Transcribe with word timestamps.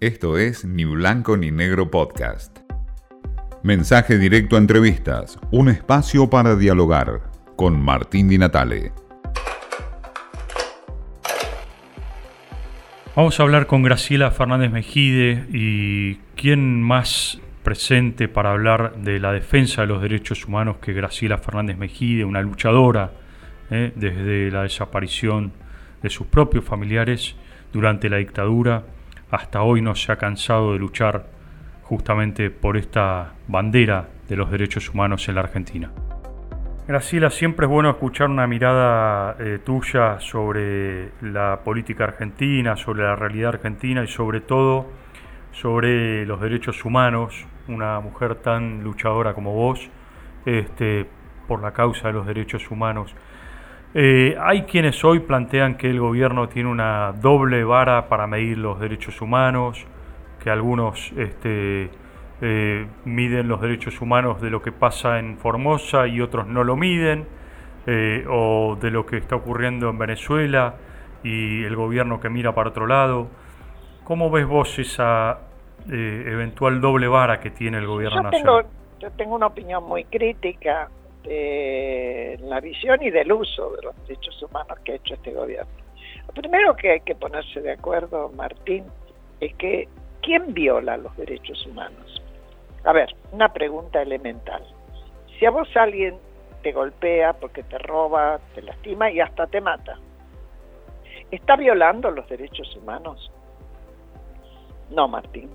Esto 0.00 0.38
es 0.38 0.64
Ni 0.64 0.84
Blanco 0.84 1.36
ni 1.36 1.50
Negro 1.50 1.90
Podcast. 1.90 2.60
Mensaje 3.64 4.16
directo 4.16 4.54
a 4.54 4.60
entrevistas, 4.60 5.40
un 5.50 5.68
espacio 5.68 6.30
para 6.30 6.54
dialogar 6.54 7.32
con 7.56 7.82
Martín 7.82 8.28
Di 8.28 8.38
Natale. 8.38 8.92
Vamos 13.16 13.40
a 13.40 13.42
hablar 13.42 13.66
con 13.66 13.82
Graciela 13.82 14.30
Fernández 14.30 14.70
Mejide 14.70 15.46
y 15.52 16.20
quién 16.36 16.80
más 16.80 17.40
presente 17.64 18.28
para 18.28 18.52
hablar 18.52 18.98
de 18.98 19.18
la 19.18 19.32
defensa 19.32 19.80
de 19.80 19.88
los 19.88 20.00
derechos 20.00 20.46
humanos 20.46 20.76
que 20.76 20.92
Graciela 20.92 21.38
Fernández 21.38 21.76
Mejide, 21.76 22.24
una 22.24 22.40
luchadora 22.40 23.14
eh, 23.72 23.92
desde 23.96 24.52
la 24.52 24.62
desaparición 24.62 25.50
de 26.04 26.08
sus 26.08 26.28
propios 26.28 26.64
familiares 26.64 27.34
durante 27.72 28.08
la 28.08 28.18
dictadura 28.18 28.84
hasta 29.30 29.62
hoy 29.62 29.82
no 29.82 29.94
se 29.94 30.12
ha 30.12 30.16
cansado 30.16 30.72
de 30.72 30.78
luchar 30.78 31.26
justamente 31.82 32.50
por 32.50 32.76
esta 32.76 33.32
bandera 33.46 34.08
de 34.28 34.36
los 34.36 34.50
derechos 34.50 34.90
humanos 34.90 35.28
en 35.28 35.34
la 35.34 35.40
Argentina. 35.42 35.90
Graciela, 36.86 37.30
siempre 37.30 37.66
es 37.66 37.70
bueno 37.70 37.90
escuchar 37.90 38.30
una 38.30 38.46
mirada 38.46 39.36
eh, 39.38 39.58
tuya 39.62 40.20
sobre 40.20 41.10
la 41.20 41.60
política 41.62 42.04
argentina, 42.04 42.76
sobre 42.76 43.02
la 43.02 43.14
realidad 43.14 43.50
argentina 43.50 44.02
y 44.02 44.08
sobre 44.08 44.40
todo 44.40 44.86
sobre 45.52 46.24
los 46.24 46.40
derechos 46.40 46.84
humanos, 46.84 47.44
una 47.68 48.00
mujer 48.00 48.36
tan 48.36 48.82
luchadora 48.82 49.34
como 49.34 49.52
vos, 49.52 49.88
este, 50.46 51.06
por 51.46 51.60
la 51.60 51.72
causa 51.72 52.08
de 52.08 52.14
los 52.14 52.26
derechos 52.26 52.70
humanos. 52.70 53.14
Eh, 53.94 54.36
hay 54.40 54.62
quienes 54.62 55.02
hoy 55.02 55.20
plantean 55.20 55.76
que 55.76 55.88
el 55.88 55.98
gobierno 55.98 56.48
tiene 56.48 56.68
una 56.68 57.12
doble 57.12 57.64
vara 57.64 58.08
para 58.08 58.26
medir 58.26 58.58
los 58.58 58.78
derechos 58.78 59.20
humanos, 59.22 59.86
que 60.42 60.50
algunos 60.50 61.10
este, 61.16 61.90
eh, 62.42 62.86
miden 63.04 63.48
los 63.48 63.60
derechos 63.60 64.00
humanos 64.00 64.42
de 64.42 64.50
lo 64.50 64.60
que 64.60 64.72
pasa 64.72 65.18
en 65.18 65.38
Formosa 65.38 66.06
y 66.06 66.20
otros 66.20 66.46
no 66.46 66.64
lo 66.64 66.76
miden, 66.76 67.26
eh, 67.86 68.26
o 68.28 68.76
de 68.78 68.90
lo 68.90 69.06
que 69.06 69.16
está 69.16 69.36
ocurriendo 69.36 69.88
en 69.88 69.98
Venezuela 69.98 70.74
y 71.22 71.64
el 71.64 71.74
gobierno 71.74 72.20
que 72.20 72.28
mira 72.28 72.54
para 72.54 72.68
otro 72.68 72.86
lado. 72.86 73.28
¿Cómo 74.04 74.30
ves 74.30 74.46
vos 74.46 74.78
esa 74.78 75.38
eventual 75.90 76.82
doble 76.82 77.08
vara 77.08 77.40
que 77.40 77.50
tiene 77.50 77.78
el 77.78 77.86
gobierno 77.86 78.22
nacional? 78.22 78.66
yo 79.00 79.10
tengo 79.12 79.36
una 79.36 79.46
opinión 79.46 79.84
muy 79.84 80.04
crítica 80.04 80.88
de 81.24 82.38
la 82.42 82.60
visión 82.60 83.02
y 83.02 83.10
del 83.10 83.32
uso 83.32 83.70
de 83.70 83.82
los 83.82 84.06
derechos 84.06 84.42
humanos 84.42 84.78
que 84.84 84.92
ha 84.92 84.94
hecho 84.96 85.14
este 85.14 85.32
gobierno. 85.32 85.70
Lo 86.26 86.34
primero 86.34 86.76
que 86.76 86.92
hay 86.92 87.00
que 87.00 87.14
ponerse 87.14 87.60
de 87.60 87.72
acuerdo, 87.72 88.30
Martín, 88.30 88.84
es 89.40 89.54
que 89.56 89.88
¿quién 90.22 90.52
viola 90.52 90.96
los 90.96 91.16
derechos 91.16 91.66
humanos? 91.66 92.22
A 92.84 92.92
ver, 92.92 93.14
una 93.32 93.52
pregunta 93.52 94.02
elemental. 94.02 94.62
Si 95.38 95.46
a 95.46 95.50
vos 95.50 95.68
alguien 95.76 96.16
te 96.62 96.72
golpea 96.72 97.34
porque 97.34 97.62
te 97.62 97.78
roba, 97.78 98.40
te 98.54 98.62
lastima 98.62 99.10
y 99.10 99.20
hasta 99.20 99.46
te 99.46 99.60
mata, 99.60 99.98
¿está 101.30 101.56
violando 101.56 102.10
los 102.10 102.28
derechos 102.28 102.74
humanos? 102.76 103.30
No, 104.90 105.08
Martín. 105.08 105.50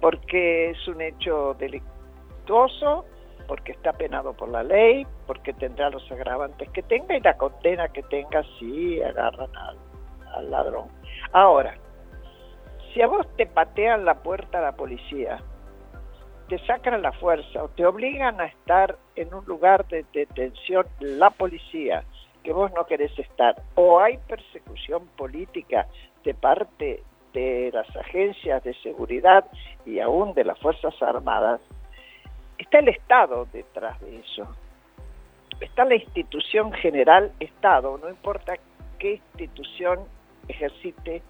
Porque 0.00 0.70
es 0.70 0.88
un 0.88 1.00
hecho 1.00 1.54
delictuoso 1.54 3.04
porque 3.46 3.72
está 3.72 3.92
penado 3.92 4.32
por 4.32 4.48
la 4.48 4.62
ley, 4.62 5.06
porque 5.26 5.52
tendrá 5.52 5.90
los 5.90 6.10
agravantes 6.10 6.68
que 6.70 6.82
tenga 6.82 7.16
y 7.16 7.20
la 7.20 7.36
condena 7.36 7.88
que 7.88 8.02
tenga 8.04 8.42
si 8.58 9.02
agarran 9.02 9.50
al, 9.56 10.50
ladrón. 10.50 10.88
Ahora, 11.32 11.74
si 12.92 13.02
a 13.02 13.06
vos 13.06 13.26
te 13.36 13.46
patean 13.46 14.04
la 14.04 14.22
puerta 14.22 14.60
la 14.60 14.72
policía, 14.72 15.38
te 16.48 16.58
sacan 16.66 17.00
la 17.02 17.12
fuerza 17.12 17.64
o 17.64 17.68
te 17.68 17.84
obligan 17.86 18.40
a 18.40 18.46
estar 18.46 18.96
en 19.16 19.32
un 19.34 19.44
lugar 19.44 19.86
de 19.88 20.04
detención 20.12 20.86
la 21.00 21.30
policía 21.30 22.04
que 22.42 22.52
vos 22.52 22.72
no 22.72 22.86
querés 22.86 23.16
estar, 23.18 23.54
o 23.74 24.00
hay 24.00 24.18
persecución 24.18 25.06
política 25.16 25.86
de 26.24 26.34
parte 26.34 27.02
de 27.32 27.70
las 27.72 27.88
agencias 27.96 28.62
de 28.64 28.74
seguridad 28.82 29.44
y 29.86 30.00
aún 30.00 30.34
de 30.34 30.44
las 30.44 30.58
Fuerzas 30.58 30.94
Armadas, 31.02 31.60
está 32.62 32.78
el 32.78 32.88
Estado 32.88 33.46
detrás 33.52 34.00
de 34.00 34.20
eso. 34.20 34.46
Está 35.60 35.84
la 35.84 35.96
institución 35.96 36.72
general 36.72 37.32
Estado, 37.38 37.98
no 37.98 38.08
importa 38.08 38.54
qué 38.98 39.14
institución 39.14 40.00
ejercite 40.48 41.22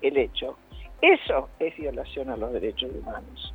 el 0.00 0.16
hecho. 0.16 0.58
Eso 1.00 1.48
es 1.58 1.76
violación 1.76 2.30
a 2.30 2.36
los 2.36 2.52
derechos 2.52 2.90
humanos. 2.94 3.54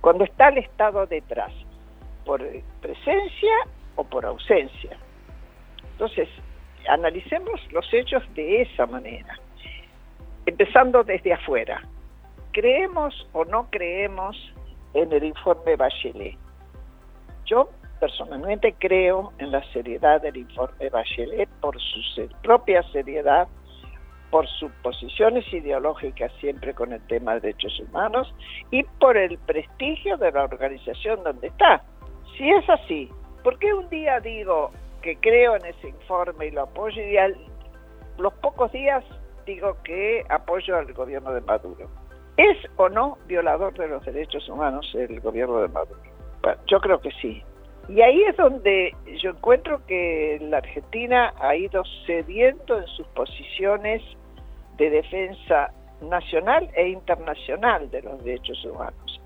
Cuando 0.00 0.24
está 0.24 0.48
el 0.48 0.58
Estado 0.58 1.06
detrás, 1.06 1.52
por 2.24 2.42
presencia 2.80 3.52
o 3.96 4.04
por 4.04 4.24
ausencia. 4.24 4.96
Entonces, 5.92 6.28
analicemos 6.88 7.60
los 7.72 7.92
hechos 7.92 8.22
de 8.34 8.62
esa 8.62 8.86
manera, 8.86 9.38
empezando 10.46 11.04
desde 11.04 11.32
afuera. 11.32 11.82
¿Creemos 12.52 13.28
o 13.32 13.44
no 13.44 13.68
creemos 13.70 14.36
en 14.94 15.12
el 15.12 15.24
informe 15.24 15.76
Bachelet. 15.76 16.36
Yo 17.46 17.68
personalmente 18.00 18.74
creo 18.78 19.32
en 19.38 19.52
la 19.52 19.62
seriedad 19.72 20.20
del 20.20 20.36
informe 20.36 20.88
Bachelet 20.90 21.48
por 21.60 21.80
su 21.80 22.28
propia 22.42 22.82
seriedad, 22.90 23.46
por 24.30 24.48
sus 24.48 24.72
posiciones 24.82 25.44
ideológicas 25.52 26.32
siempre 26.40 26.74
con 26.74 26.92
el 26.92 27.06
tema 27.06 27.34
de 27.34 27.40
derechos 27.40 27.78
humanos 27.80 28.34
y 28.70 28.82
por 28.98 29.16
el 29.16 29.38
prestigio 29.38 30.16
de 30.16 30.32
la 30.32 30.44
organización 30.44 31.22
donde 31.22 31.48
está. 31.48 31.84
Si 32.36 32.50
es 32.50 32.68
así, 32.68 33.10
¿por 33.44 33.58
qué 33.58 33.72
un 33.74 33.88
día 33.90 34.20
digo 34.20 34.70
que 35.02 35.16
creo 35.16 35.56
en 35.56 35.66
ese 35.66 35.88
informe 35.88 36.46
y 36.46 36.50
lo 36.50 36.62
apoyo 36.62 37.02
y 37.02 37.16
a 37.18 37.28
los 38.18 38.32
pocos 38.34 38.72
días 38.72 39.04
digo 39.46 39.76
que 39.84 40.24
apoyo 40.28 40.76
al 40.76 40.92
gobierno 40.92 41.32
de 41.32 41.40
Maduro? 41.42 41.90
¿Es 42.36 42.56
o 42.76 42.88
no 42.88 43.18
violador 43.26 43.74
de 43.74 43.88
los 43.88 44.04
derechos 44.04 44.48
humanos 44.48 44.90
el 44.94 45.20
gobierno 45.20 45.60
de 45.60 45.68
Maduro? 45.68 46.00
yo 46.66 46.80
creo 46.80 47.00
que 47.00 47.10
sí. 47.20 47.42
Y 47.88 48.00
ahí 48.00 48.22
es 48.24 48.36
donde 48.36 48.94
yo 49.20 49.30
encuentro 49.30 49.84
que 49.86 50.38
la 50.40 50.58
Argentina 50.58 51.32
ha 51.40 51.54
ido 51.54 51.82
cediendo 52.06 52.78
en 52.78 52.86
sus 52.88 53.06
posiciones 53.08 54.02
de 54.76 54.90
defensa 54.90 55.72
nacional 56.00 56.68
e 56.74 56.88
internacional 56.88 57.90
de 57.90 58.02
los 58.02 58.24
derechos 58.24 58.64
humanos. 58.64 59.20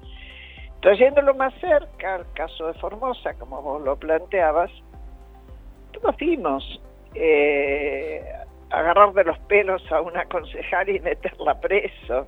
Trayéndolo 0.81 1.35
más 1.35 1.55
cerca 1.61 2.17
al 2.17 2.33
caso 2.33 2.67
de 2.67 2.75
Formosa, 2.75 3.35
como 3.35 3.63
vos 3.63 3.83
lo 3.83 3.97
planteabas, 3.97 4.71
todos 5.93 6.17
vimos 6.17 6.81
eh, 7.15 8.23
agarrar 8.71 9.13
de 9.13 9.25
los 9.25 9.39
pelos 9.41 9.83
a 9.91 10.01
una 10.01 10.25
concejal 10.27 10.89
y 10.89 11.01
meterla 11.01 11.59
preso 11.61 12.27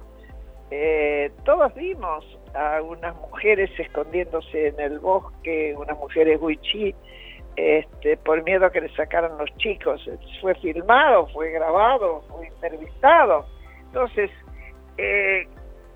eh, 0.70 1.30
todos 1.44 1.74
vimos 1.74 2.24
a 2.54 2.82
unas 2.82 3.14
mujeres 3.16 3.70
escondiéndose 3.78 4.68
en 4.68 4.80
el 4.80 4.98
bosque, 4.98 5.74
unas 5.76 5.96
mujeres 5.96 6.38
huichí, 6.40 6.94
este, 7.56 8.16
por 8.18 8.42
miedo 8.44 8.66
a 8.66 8.72
que 8.72 8.82
le 8.82 8.94
sacaran 8.94 9.36
los 9.38 9.50
chicos. 9.56 10.08
Fue 10.40 10.54
filmado, 10.56 11.26
fue 11.28 11.50
grabado, 11.50 12.22
fue 12.28 12.46
entrevistado. 12.48 13.46
Entonces, 13.86 14.30
eh, 14.98 15.48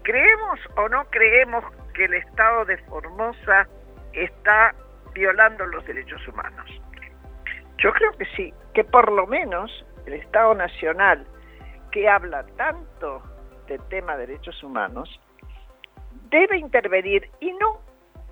¿creemos 0.02 0.58
o 0.76 0.88
no 0.88 1.04
creemos 1.10 1.64
que 1.94 2.06
el 2.06 2.14
Estado 2.14 2.64
de 2.64 2.78
Formosa 2.78 3.68
está 4.14 4.74
violando 5.14 5.66
los 5.66 5.84
derechos 5.84 6.26
humanos? 6.28 6.68
Yo 7.78 7.92
creo 7.92 8.12
que 8.12 8.24
sí, 8.36 8.54
que 8.74 8.84
por 8.84 9.10
lo 9.12 9.26
menos 9.26 9.84
el 10.06 10.14
Estado 10.14 10.54
Nacional, 10.54 11.26
que 11.90 12.08
habla 12.08 12.44
tanto 12.56 13.22
tema 13.88 14.16
de 14.16 14.26
derechos 14.26 14.62
humanos, 14.62 15.20
debe 16.30 16.58
intervenir 16.58 17.28
y 17.40 17.52
no 17.52 17.80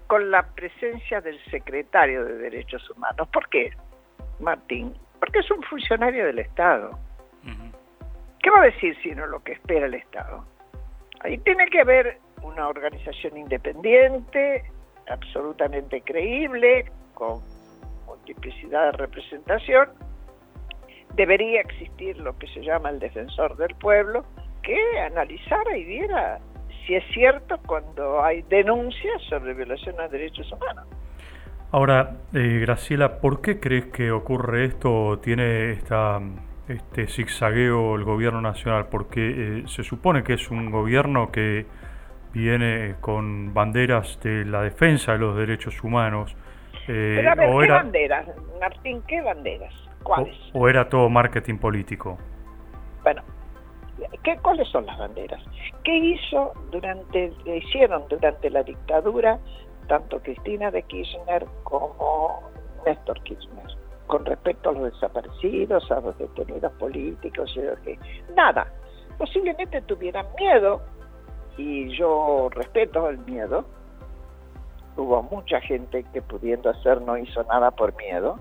con 0.07 0.31
la 0.31 0.43
presencia 0.43 1.21
del 1.21 1.39
secretario 1.45 2.25
de 2.25 2.39
Derechos 2.39 2.89
Humanos. 2.91 3.29
¿Por 3.29 3.49
qué, 3.49 3.71
Martín? 4.41 4.93
Porque 5.21 5.39
es 5.39 5.51
un 5.51 5.63
funcionario 5.63 6.27
del 6.27 6.41
Estado. 6.41 6.99
¿Qué 8.43 8.51
va 8.51 8.63
a 8.63 8.65
decir 8.65 8.97
sino 9.03 9.27
lo 9.27 9.43
que 9.45 9.53
espera 9.53 9.87
el 9.87 9.95
Estado? 9.95 10.45
Ahí 11.21 11.37
tiene 11.39 11.67
que 11.67 11.81
haber 11.81 12.19
una 12.43 12.69
organización 12.69 13.37
independiente, 13.37 14.65
absolutamente 15.09 16.01
creíble, 16.01 16.91
con 17.15 17.43
multiplicidad 18.07 18.87
de 18.87 18.93
representación. 18.93 19.91
Debería 21.15 21.61
existir 21.61 22.17
lo 22.19 22.37
que 22.39 22.47
se 22.49 22.63
llama 22.63 22.91
el 22.91 22.99
defensor 22.99 23.57
del 23.57 23.75
pueblo, 23.77 24.25
que 24.63 25.01
analizara 25.01 25.77
y 25.77 25.85
viera 25.85 26.39
si 26.87 26.95
es 26.95 27.05
cierto 27.13 27.59
cuando 27.67 28.23
hay 28.23 28.43
denuncias 28.43 29.23
sobre 29.29 29.55
violación 29.55 29.97
de 29.97 30.09
derechos 30.09 30.51
humanos. 30.53 30.87
Ahora, 31.73 32.17
eh, 32.35 32.59
Graciela, 32.61 33.21
¿por 33.21 33.41
qué 33.41 33.61
crees 33.61 33.87
que 33.87 34.11
ocurre 34.11 34.65
esto? 34.65 35.21
¿Tiene 35.23 35.71
esta, 35.71 36.21
este 36.67 37.07
zigzagueo 37.07 37.95
el 37.95 38.03
gobierno 38.03 38.41
nacional? 38.41 38.87
Porque 38.91 39.61
eh, 39.61 39.63
se 39.69 39.85
supone 39.85 40.25
que 40.25 40.33
es 40.35 40.51
un 40.51 40.71
gobierno 40.73 41.31
que 41.31 41.67
viene 42.33 42.97
con 43.01 43.55
banderas 43.55 44.19
de 44.21 44.45
la 44.45 44.63
defensa 44.63 45.13
de 45.13 45.19
los 45.19 45.37
derechos 45.37 45.83
humanos. 45.85 46.35
Eh, 46.89 47.15
Pero 47.17 47.31
a 47.31 47.35
ver, 47.37 47.51
¿qué 47.61 47.73
banderas, 47.73 48.27
Martín? 48.61 49.03
¿Qué 49.07 49.21
banderas? 49.21 49.75
¿Cuáles? 50.03 50.37
O, 50.53 50.69
era 50.69 50.89
todo 50.89 51.09
marketing 51.09 51.59
político? 51.59 52.19
Bueno, 53.05 53.23
¿qué, 54.23 54.39
¿cuáles 54.39 54.69
son 54.69 54.87
las 54.87 54.99
banderas? 54.99 55.43
¿Qué 55.85 55.97
hizo 55.97 56.53
durante, 56.71 57.33
hicieron 57.47 58.05
durante 58.09 58.51
la 58.51 58.63
dictadura 58.63 59.39
tanto 59.89 60.21
Cristina 60.21 60.71
de 60.71 60.83
Kirchner 60.83 61.47
como 61.65 62.43
Néstor 62.87 63.21
Kirchner? 63.23 63.67
Con 64.07 64.25
respecto 64.25 64.71
a 64.71 64.73
los 64.73 64.93
desaparecidos, 64.93 65.91
a 65.91 66.01
los 66.01 66.19
detenidos 66.19 66.73
políticos, 66.73 67.55
nada. 68.35 68.67
Posiblemente 69.19 69.81
tuvieran 69.83 70.27
miedo 70.39 70.81
y 71.57 71.97
yo 71.97 72.49
respeto 72.51 73.09
el 73.09 73.19
miedo. 73.19 73.65
Hubo 74.97 75.23
mucha 75.23 75.61
gente 75.61 76.05
que 76.13 76.23
pudiendo 76.23 76.71
hacer 76.71 77.01
no 77.03 77.17
hizo 77.17 77.43
nada 77.45 77.71
por 77.71 77.95
miedo. 77.97 78.39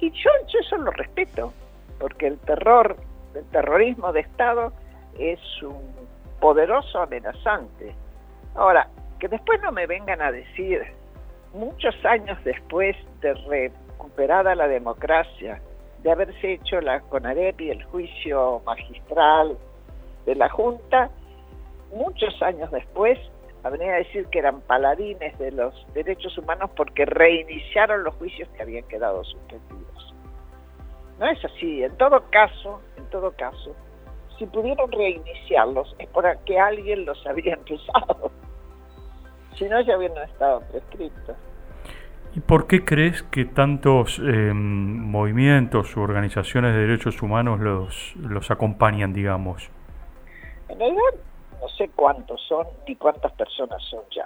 Y 0.00 0.10
yo, 0.10 0.30
eso 0.60 0.76
lo 0.76 0.90
respeto, 0.90 1.52
porque 1.98 2.26
el 2.26 2.38
terror, 2.40 2.96
el 3.34 3.44
terrorismo 3.50 4.12
de 4.12 4.20
Estado 4.20 4.72
es 5.18 5.40
un 5.62 5.94
poderoso 6.40 7.00
amenazante. 7.00 7.94
Ahora, 8.54 8.88
que 9.18 9.28
después 9.28 9.60
no 9.62 9.72
me 9.72 9.86
vengan 9.86 10.20
a 10.20 10.30
decir, 10.32 10.82
muchos 11.52 11.94
años 12.04 12.38
después 12.44 12.96
de 13.20 13.34
recuperada 13.34 14.54
la 14.54 14.68
democracia, 14.68 15.60
de 16.02 16.10
haberse 16.10 16.54
hecho 16.54 16.80
la 16.80 17.00
CONAREP 17.00 17.60
y 17.62 17.70
el 17.70 17.82
juicio 17.84 18.60
magistral 18.66 19.56
de 20.26 20.34
la 20.34 20.48
Junta, 20.50 21.10
muchos 21.92 22.42
años 22.42 22.70
después, 22.70 23.18
habría 23.62 23.94
a 23.94 23.96
decir 23.96 24.26
que 24.26 24.40
eran 24.40 24.60
paladines 24.60 25.38
de 25.38 25.50
los 25.52 25.74
derechos 25.94 26.36
humanos 26.36 26.70
porque 26.76 27.06
reiniciaron 27.06 28.04
los 28.04 28.14
juicios 28.16 28.48
que 28.50 28.62
habían 28.62 28.84
quedado 28.84 29.24
suspendidos. 29.24 30.14
No 31.18 31.26
es 31.26 31.42
así. 31.44 31.82
En 31.82 31.96
todo 31.96 32.22
caso, 32.30 32.82
todo 33.14 33.30
caso, 33.36 33.76
si 34.36 34.44
pudieron 34.46 34.90
reiniciarlos 34.90 35.94
es 36.00 36.08
porque 36.08 36.58
alguien 36.58 37.04
los 37.04 37.24
había 37.26 37.54
empezado. 37.54 38.32
Si 39.56 39.68
no, 39.68 39.80
ya 39.82 39.96
hubieran 39.96 40.28
estado 40.28 40.62
prescritos. 40.62 41.36
¿Y 42.34 42.40
por 42.40 42.66
qué 42.66 42.84
crees 42.84 43.22
que 43.22 43.44
tantos 43.44 44.18
em, 44.18 44.56
movimientos 45.08 45.96
u 45.96 46.00
organizaciones 46.00 46.74
de 46.74 46.80
derechos 46.80 47.22
humanos 47.22 47.60
los, 47.60 48.16
los 48.16 48.50
acompañan, 48.50 49.12
digamos? 49.12 49.70
En 50.68 50.80
realidad, 50.80 51.14
no 51.60 51.68
sé 51.68 51.88
cuántos 51.94 52.42
son 52.48 52.66
ni 52.88 52.96
cuántas 52.96 53.30
personas 53.34 53.80
son 53.84 54.02
ya. 54.10 54.24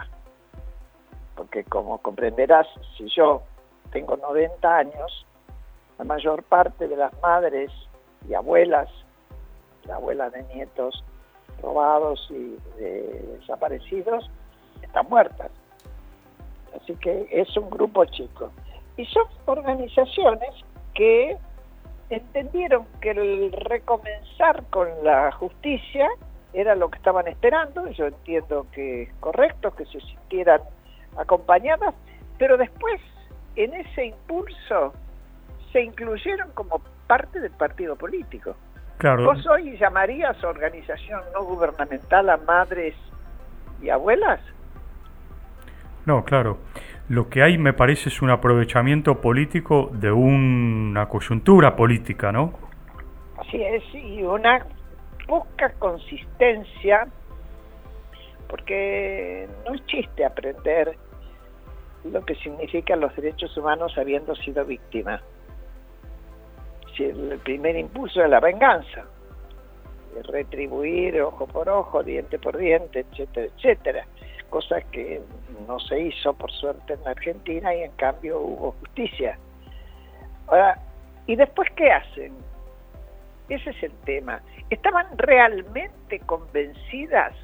Porque 1.36 1.62
como 1.64 1.98
comprenderás, 1.98 2.66
si 2.96 3.06
yo 3.14 3.42
tengo 3.92 4.16
90 4.16 4.78
años, 4.78 5.26
la 5.98 6.04
mayor 6.06 6.42
parte 6.44 6.88
de 6.88 6.96
las 6.96 7.12
madres 7.20 7.70
y 8.28 8.34
abuelas, 8.34 8.88
la 9.84 9.96
abuela 9.96 10.30
de 10.30 10.42
nietos 10.54 11.04
robados 11.62 12.26
y 12.30 12.56
desaparecidos, 12.80 14.30
están 14.82 15.06
muertas. 15.08 15.50
Así 16.80 16.94
que 16.96 17.26
es 17.30 17.56
un 17.56 17.68
grupo 17.70 18.04
chico. 18.06 18.50
Y 18.96 19.04
son 19.06 19.24
organizaciones 19.46 20.50
que 20.94 21.36
entendieron 22.10 22.86
que 23.00 23.10
el 23.10 23.52
recomenzar 23.52 24.64
con 24.70 24.88
la 25.02 25.30
justicia 25.32 26.08
era 26.52 26.74
lo 26.74 26.88
que 26.90 26.96
estaban 26.96 27.28
esperando, 27.28 27.88
yo 27.90 28.06
entiendo 28.06 28.66
que 28.72 29.02
es 29.02 29.12
correcto 29.20 29.74
que 29.74 29.84
se 29.86 30.00
sintieran 30.00 30.60
acompañadas, 31.16 31.94
pero 32.38 32.56
después 32.56 33.00
en 33.56 33.74
ese 33.74 34.06
impulso 34.06 34.92
se 35.72 35.82
incluyeron 35.82 36.50
como 36.52 36.80
parte 37.08 37.40
del 37.40 37.50
partido 37.50 37.96
político. 37.96 38.54
Claro. 38.98 39.24
¿Vos 39.24 39.44
hoy 39.46 39.76
llamarías 39.78 40.42
organización 40.44 41.20
no 41.32 41.44
gubernamental 41.44 42.30
a 42.30 42.36
madres 42.36 42.94
y 43.82 43.88
abuelas? 43.88 44.40
No, 46.06 46.24
claro. 46.24 46.58
Lo 47.08 47.28
que 47.28 47.42
hay 47.42 47.58
me 47.58 47.72
parece 47.72 48.10
es 48.10 48.22
un 48.22 48.30
aprovechamiento 48.30 49.20
político 49.20 49.90
de 49.92 50.12
una 50.12 51.08
coyuntura 51.08 51.74
política, 51.74 52.30
¿no? 52.30 52.52
Así 53.38 53.62
es, 53.62 53.82
y 53.94 54.22
una 54.22 54.66
poca 55.26 55.72
consistencia, 55.78 57.06
porque 58.48 59.48
no 59.66 59.74
es 59.74 59.86
chiste 59.86 60.24
aprender 60.24 60.96
lo 62.04 62.24
que 62.24 62.34
significan 62.36 63.00
los 63.00 63.14
derechos 63.16 63.56
humanos 63.56 63.96
habiendo 63.96 64.34
sido 64.36 64.64
víctima. 64.64 65.20
El 66.98 67.38
primer 67.44 67.76
impulso 67.76 68.22
es 68.22 68.30
la 68.30 68.40
venganza, 68.40 69.04
retribuir 70.24 71.20
ojo 71.22 71.46
por 71.46 71.68
ojo, 71.68 72.02
diente 72.02 72.38
por 72.38 72.56
diente, 72.56 73.00
etcétera, 73.10 73.46
etcétera, 73.56 74.06
cosa 74.50 74.80
que 74.90 75.20
no 75.66 75.78
se 75.78 76.00
hizo 76.00 76.32
por 76.34 76.50
suerte 76.50 76.94
en 76.94 77.06
Argentina 77.06 77.74
y 77.74 77.82
en 77.82 77.92
cambio 77.92 78.40
hubo 78.40 78.72
justicia. 78.80 79.38
Ahora, 80.48 80.78
¿y 81.26 81.36
después 81.36 81.68
qué 81.76 81.92
hacen? 81.92 82.32
Ese 83.48 83.70
es 83.70 83.82
el 83.82 83.92
tema. 84.04 84.40
¿Estaban 84.70 85.06
realmente 85.16 86.20
convencidas 86.20 87.34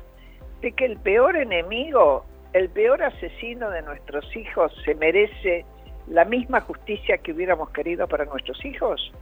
de 0.60 0.72
que 0.72 0.84
el 0.84 0.98
peor 0.98 1.36
enemigo, 1.36 2.24
el 2.52 2.68
peor 2.70 3.02
asesino 3.02 3.70
de 3.70 3.82
nuestros 3.82 4.34
hijos 4.36 4.72
se 4.84 4.94
merece 4.94 5.64
la 6.08 6.24
misma 6.24 6.60
justicia 6.60 7.18
que 7.18 7.32
hubiéramos 7.32 7.70
querido 7.70 8.06
para 8.06 8.24
nuestros 8.24 8.62
hijos? 8.64 9.12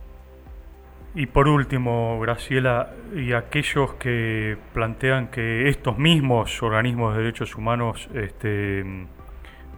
Y 1.14 1.26
por 1.26 1.46
último, 1.48 2.18
Graciela, 2.20 2.90
y 3.14 3.34
aquellos 3.34 3.94
que 3.94 4.56
plantean 4.72 5.28
que 5.28 5.68
estos 5.68 5.98
mismos 5.98 6.62
organismos 6.62 7.14
de 7.14 7.22
derechos 7.22 7.54
humanos 7.54 8.08
este, 8.14 8.82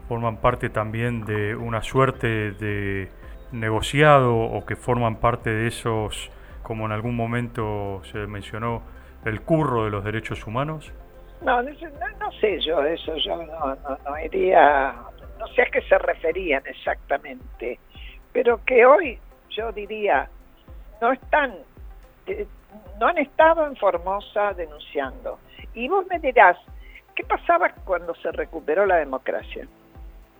forman 0.08 0.36
parte 0.40 0.70
también 0.70 1.24
de 1.24 1.56
una 1.56 1.82
suerte 1.82 2.52
de 2.52 3.08
negociado 3.50 4.36
o 4.36 4.64
que 4.64 4.76
forman 4.76 5.16
parte 5.16 5.50
de 5.50 5.66
esos 5.66 6.30
como 6.64 6.86
en 6.86 6.92
algún 6.92 7.14
momento 7.14 8.02
se 8.10 8.26
mencionó, 8.26 8.82
el 9.24 9.42
curro 9.42 9.84
de 9.84 9.90
los 9.90 10.02
derechos 10.02 10.44
humanos? 10.46 10.92
No, 11.42 11.62
no, 11.62 12.32
sé 12.40 12.58
yo, 12.60 12.82
eso 12.82 13.14
yo 13.16 13.36
no, 13.36 13.76
no, 13.76 14.18
iría, 14.24 14.94
no 15.38 15.46
sé 15.48 15.62
a 15.62 15.66
qué 15.66 15.82
se 15.82 15.98
referían 15.98 16.62
exactamente, 16.66 17.78
pero 18.32 18.64
que 18.64 18.84
hoy 18.84 19.18
yo 19.50 19.70
diría, 19.72 20.28
no 21.04 21.12
están, 21.12 21.54
eh, 22.26 22.46
no 22.98 23.08
han 23.08 23.18
estado 23.18 23.66
en 23.66 23.76
Formosa 23.76 24.54
denunciando. 24.54 25.38
Y 25.74 25.86
vos 25.86 26.06
me 26.08 26.18
dirás, 26.18 26.56
¿qué 27.14 27.22
pasaba 27.24 27.68
cuando 27.84 28.14
se 28.14 28.32
recuperó 28.32 28.86
la 28.86 28.96
democracia? 28.96 29.68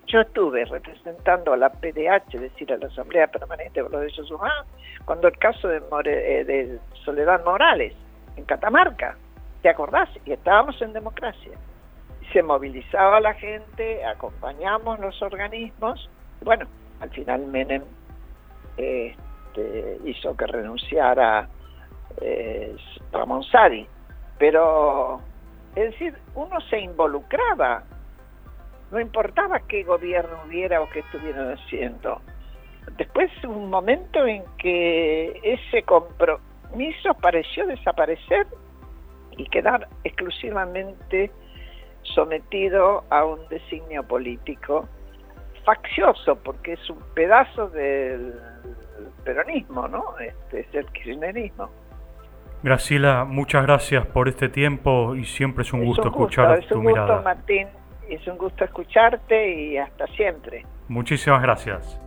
Yo 0.07 0.23
estuve 0.23 0.65
representando 0.65 1.53
a 1.53 1.59
la 1.59 1.69
PDH, 1.69 2.35
es 2.35 2.41
decir, 2.41 2.73
a 2.73 2.79
la 2.79 2.87
Asamblea 2.87 3.27
Permanente 3.27 3.83
de 3.83 3.89
los 3.91 4.01
Derechos 4.01 4.31
Humanos, 4.31 4.67
cuando 5.05 5.29
el 5.29 5.37
caso 5.37 5.69
de, 5.69 5.83
eh, 6.07 6.45
de 6.45 6.79
Soledad 7.05 7.45
Morales, 7.45 7.93
en 8.37 8.45
Catamarca, 8.45 9.17
¿te 9.61 9.69
acordás? 9.69 10.09
Y 10.25 10.33
estábamos 10.33 10.81
en 10.81 10.95
democracia. 10.95 11.53
Se 12.33 12.43
movilizaba 12.43 13.21
la 13.21 13.35
gente, 13.35 14.03
acompañamos 14.07 14.99
los 14.99 15.21
organismos. 15.21 16.09
Bueno, 16.43 16.67
al 17.01 17.11
final 17.11 17.47
Menem 17.49 17.83
este, 19.55 19.99
hizo 20.05 20.37
que 20.37 20.47
renunciara 20.47 21.49
eh, 22.21 22.75
Ramón 23.13 23.43
Sadi. 23.45 23.87
Pero, 24.39 25.21
es 25.77 25.93
decir, 25.93 26.15
uno 26.35 26.61
se 26.69 26.81
involucraba 26.81 27.85
no 28.91 29.01
importaba 29.01 29.59
qué 29.61 29.83
gobierno 29.83 30.39
hubiera 30.47 30.81
o 30.81 30.89
qué 30.91 31.01
estuvieran 31.01 31.53
haciendo. 31.53 32.21
Después 32.97 33.29
un 33.43 33.69
momento 33.69 34.25
en 34.25 34.45
que 34.57 35.41
ese 35.43 35.83
compromiso 35.83 37.13
pareció 37.21 37.67
desaparecer 37.67 38.47
y 39.37 39.47
quedar 39.47 39.89
exclusivamente 40.05 41.33
sometido 42.03 43.03
a 43.11 43.25
un 43.25 43.41
designio 43.49 44.05
político 44.05 44.87
faccioso, 45.65 46.37
porque 46.37 46.75
es 46.75 46.91
un 46.91 47.01
pedazo 47.15 47.69
del 47.71 48.35
peronismo, 49.25 49.89
¿no? 49.89 50.19
Este 50.19 50.61
es 50.61 50.75
el 50.75 50.87
kirchnerismo. 50.87 51.71
Graciela, 52.63 53.25
muchas 53.25 53.63
gracias 53.63 54.07
por 54.07 54.27
este 54.29 54.49
tiempo 54.49 55.15
y 55.15 55.25
siempre 55.27 55.65
es 55.65 55.73
un 55.73 55.85
gusto, 55.85 56.09
escuchar 56.09 56.59
es 56.59 56.71
un 56.73 56.85
gusto, 56.85 57.21
Martín. 57.23 57.69
Es 58.09 58.27
un 58.27 58.39
gusto 58.39 58.65
escucharte 58.65 59.55
y 59.55 59.77
hasta 59.77 60.07
siempre. 60.09 60.65
Muchísimas 60.89 61.43
gracias. 61.43 62.01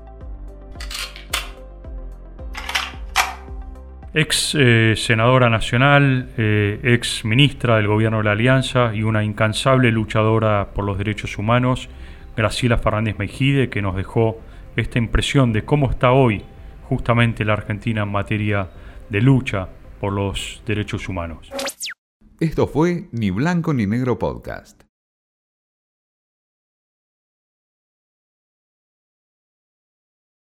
Ex 4.13 4.55
eh, 4.57 4.95
senadora 4.95 5.47
nacional, 5.49 6.29
eh, 6.37 6.79
ex 6.83 7.23
ministra 7.23 7.75
del 7.75 7.87
gobierno 7.87 8.17
de 8.17 8.23
la 8.23 8.31
Alianza 8.31 8.95
y 8.95 9.03
una 9.03 9.23
incansable 9.23 9.91
luchadora 9.91 10.69
por 10.73 10.85
los 10.85 10.97
derechos 10.97 11.37
humanos, 11.37 11.87
Graciela 12.35 12.79
Fernández 12.79 13.19
Mejide, 13.19 13.69
que 13.69 13.83
nos 13.83 13.95
dejó 13.95 14.39
esta 14.75 14.97
impresión 14.97 15.53
de 15.53 15.65
cómo 15.65 15.89
está 15.89 16.13
hoy 16.13 16.43
justamente 16.87 17.43
la 17.45 17.53
Argentina 17.53 18.03
en 18.03 18.09
materia 18.09 18.69
de 19.09 19.21
lucha 19.21 19.67
por 19.99 20.13
los 20.13 20.63
derechos 20.65 21.09
humanos. 21.09 21.51
Esto 22.39 22.67
fue 22.67 23.09
Ni 23.11 23.29
Blanco 23.31 23.73
ni 23.73 23.85
Negro 23.87 24.17
Podcast. 24.17 24.86